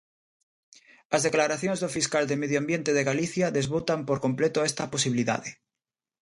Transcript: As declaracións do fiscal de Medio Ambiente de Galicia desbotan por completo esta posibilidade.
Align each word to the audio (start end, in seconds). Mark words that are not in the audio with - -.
As 1.15 1.21
declaracións 1.27 1.79
do 1.83 1.93
fiscal 1.97 2.23
de 2.27 2.39
Medio 2.41 2.57
Ambiente 2.63 2.91
de 2.97 3.07
Galicia 3.09 3.53
desbotan 3.57 3.99
por 4.07 4.17
completo 4.25 4.59
esta 4.69 4.83
posibilidade. 4.93 5.49